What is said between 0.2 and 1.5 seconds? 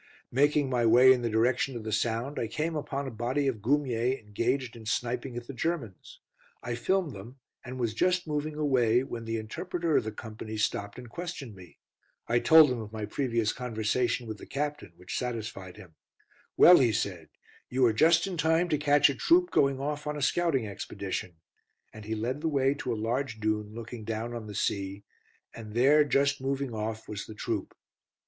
Making my way in the